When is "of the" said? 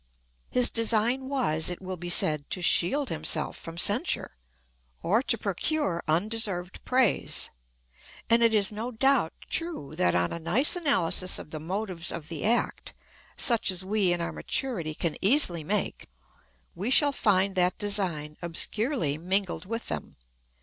11.37-11.59, 12.11-12.43